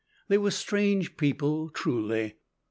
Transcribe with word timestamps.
They 0.29 0.39
were 0.39 0.49
strange 0.49 1.15
people, 1.15 1.69
truly. 1.69 2.33